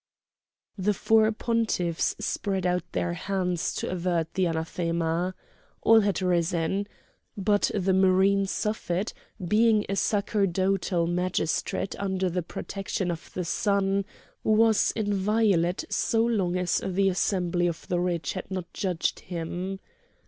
The 0.79 0.95
four 0.95 1.31
pontiffs 1.31 2.15
spread 2.17 2.65
out 2.65 2.81
their 2.93 3.13
hands 3.13 3.71
to 3.75 3.91
avert 3.91 4.33
the 4.33 4.45
anathema. 4.47 5.35
All 5.83 5.99
had 5.99 6.23
risen. 6.23 6.87
But 7.37 7.69
the 7.75 7.93
marine 7.93 8.47
Suffet, 8.47 9.13
being 9.47 9.85
a 9.87 9.95
sacerdotal 9.95 11.05
magistrate 11.05 11.95
under 11.99 12.31
the 12.31 12.41
protection 12.41 13.11
of 13.11 13.31
the 13.35 13.45
Sun, 13.45 14.05
was 14.43 14.89
inviolate 14.95 15.85
so 15.91 16.25
long 16.25 16.57
as 16.57 16.81
the 16.83 17.07
assembly 17.09 17.67
of 17.67 17.87
the 17.87 17.99
rich 17.99 18.33
had 18.33 18.49
not 18.49 18.73
judged 18.73 19.19
him. 19.19 19.79